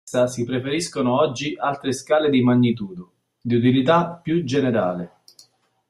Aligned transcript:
A 0.03 0.03
essa 0.03 0.25
si 0.25 0.43
preferiscono 0.45 1.13
oggi 1.19 1.55
altre 1.55 1.93
scale 1.93 2.31
di 2.31 2.41
magnitudo, 2.41 3.11
di 3.39 3.53
utilità 3.53 4.07
più 4.09 4.43
generale. 4.43 5.11